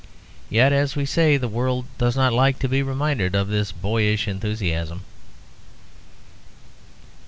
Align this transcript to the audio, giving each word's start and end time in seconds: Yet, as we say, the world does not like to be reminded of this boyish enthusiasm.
Yet, 0.49 0.73
as 0.73 0.95
we 0.95 1.05
say, 1.05 1.37
the 1.37 1.47
world 1.47 1.85
does 1.99 2.15
not 2.15 2.33
like 2.33 2.57
to 2.57 2.67
be 2.67 2.81
reminded 2.81 3.35
of 3.35 3.49
this 3.49 3.71
boyish 3.71 4.27
enthusiasm. 4.27 5.03